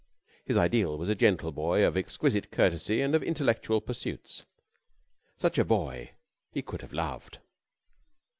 His 0.45 0.57
ideal 0.57 0.97
was 0.97 1.09
a 1.09 1.13
gentle 1.13 1.51
boy 1.51 1.85
of 1.85 1.95
exquisite 1.95 2.49
courtesy 2.49 3.01
and 3.01 3.13
of 3.13 3.21
intellectual 3.21 3.81
pursuits. 3.81 4.41
Such 5.37 5.59
a 5.59 5.63
boy 5.63 6.13
he 6.51 6.63
could 6.63 6.81
have 6.81 6.91
loved. 6.91 7.37